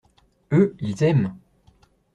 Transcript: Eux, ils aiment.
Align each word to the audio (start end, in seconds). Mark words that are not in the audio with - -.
Eux, 0.51 0.75
ils 0.79 1.03
aiment. 1.03 1.35